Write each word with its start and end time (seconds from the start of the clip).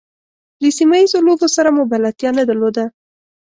له 0.61 0.69
سیمه 0.77 0.95
ییزو 0.99 1.19
لوبو 1.27 1.47
سره 1.55 1.69
مو 1.75 1.83
بلدتیا 1.91 2.29
نه 2.37 2.43
درلوده. 2.49 2.85